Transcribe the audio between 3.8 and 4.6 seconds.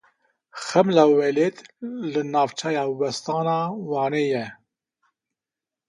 Wanê ye.